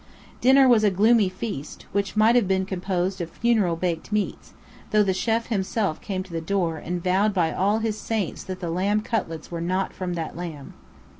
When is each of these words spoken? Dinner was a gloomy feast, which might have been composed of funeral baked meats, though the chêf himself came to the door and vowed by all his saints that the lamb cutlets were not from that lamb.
Dinner 0.41 0.67
was 0.67 0.83
a 0.83 0.89
gloomy 0.89 1.29
feast, 1.29 1.85
which 1.91 2.15
might 2.17 2.33
have 2.35 2.47
been 2.47 2.65
composed 2.65 3.21
of 3.21 3.29
funeral 3.29 3.75
baked 3.75 4.11
meats, 4.11 4.53
though 4.89 5.03
the 5.03 5.11
chêf 5.11 5.45
himself 5.49 6.01
came 6.01 6.23
to 6.23 6.33
the 6.33 6.41
door 6.41 6.77
and 6.77 7.03
vowed 7.03 7.35
by 7.35 7.53
all 7.53 7.77
his 7.77 7.99
saints 7.99 8.43
that 8.45 8.61
the 8.61 8.71
lamb 8.71 9.01
cutlets 9.03 9.51
were 9.51 9.61
not 9.61 9.93
from 9.93 10.15
that 10.15 10.35
lamb. 10.35 10.73